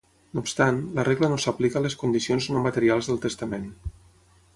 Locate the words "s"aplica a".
1.41-1.83